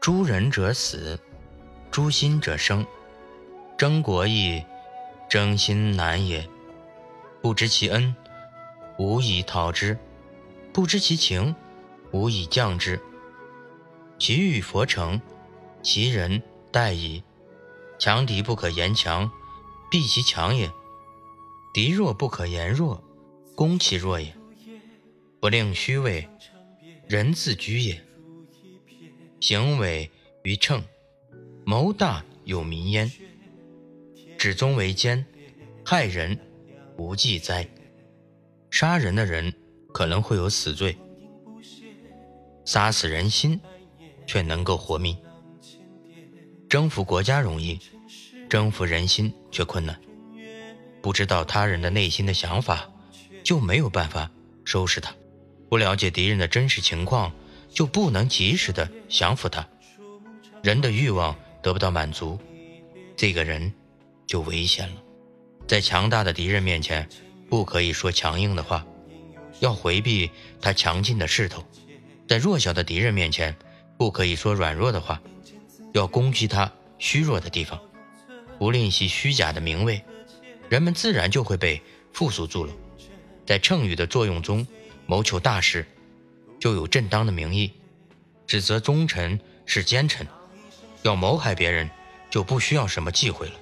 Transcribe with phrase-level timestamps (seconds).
[0.00, 1.20] 诛人者死，
[1.90, 2.86] 诛心者生。
[3.76, 4.64] 争国易，
[5.28, 6.48] 争心难也。
[7.42, 8.16] 不知其恩，
[8.98, 9.94] 无以讨之；
[10.72, 11.54] 不知其情，
[12.12, 12.98] 无以降之。
[14.18, 15.20] 其欲佛成，
[15.82, 16.42] 其人
[16.72, 17.22] 待矣。
[17.98, 19.30] 强敌不可言强，
[19.90, 20.70] 避其强也；
[21.74, 23.04] 敌弱不可言弱，
[23.54, 24.34] 攻其弱也。
[25.40, 26.26] 不令虚位，
[27.06, 28.02] 人自居也。
[29.40, 30.10] 行为
[30.42, 30.82] 于称，
[31.64, 33.10] 谋大有民焉。
[34.36, 35.24] 指宗为奸，
[35.84, 36.38] 害人
[36.98, 37.66] 无忌哉？
[38.70, 39.52] 杀人的人
[39.92, 40.96] 可能会有死罪，
[42.66, 43.58] 杀死人心
[44.26, 45.16] 却能够活命。
[46.68, 47.80] 征服国家容易，
[48.48, 49.98] 征服人心却困难。
[51.00, 52.90] 不知道他人的内心的想法，
[53.42, 54.30] 就没有办法
[54.64, 55.14] 收拾他。
[55.70, 57.32] 不了解敌人的真实情况，
[57.72, 59.66] 就不能及时的降服他。
[60.62, 62.38] 人的欲望得不到满足，
[63.16, 63.72] 这个人
[64.26, 64.96] 就危险了。
[65.66, 67.08] 在强大的敌人面前，
[67.48, 68.84] 不可以说强硬的话，
[69.60, 70.30] 要回避
[70.60, 71.60] 他强劲的势头；
[72.28, 73.54] 在弱小的敌人面前，
[73.96, 75.20] 不可以说软弱的话，
[75.94, 77.80] 要攻击他虚弱的地方。
[78.58, 80.02] 不吝惜虚假的名位，
[80.68, 81.80] 人们自然就会被
[82.12, 82.72] 缚束住了。
[83.46, 84.66] 在称语的作用中。
[85.06, 85.84] 谋求大事，
[86.60, 87.72] 就有正当的名义；
[88.46, 90.24] 指责忠臣是奸臣，
[91.02, 91.90] 要谋害别人，
[92.30, 93.54] 就不需要什么忌讳了。